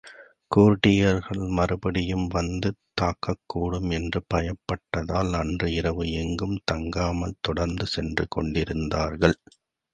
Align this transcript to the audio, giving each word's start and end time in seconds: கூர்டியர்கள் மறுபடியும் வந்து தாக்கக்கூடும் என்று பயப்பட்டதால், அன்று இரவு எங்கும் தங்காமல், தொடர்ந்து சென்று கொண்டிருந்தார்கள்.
கூர்டியர்கள் 0.51 1.43
மறுபடியும் 1.49 2.25
வந்து 2.27 2.69
தாக்கக்கூடும் 3.01 3.89
என்று 3.91 4.21
பயப்பட்டதால், 4.33 5.31
அன்று 5.33 5.69
இரவு 5.73 6.05
எங்கும் 6.13 6.57
தங்காமல், 6.71 7.39
தொடர்ந்து 7.41 7.87
சென்று 7.87 8.25
கொண்டிருந்தார்கள். 8.29 9.37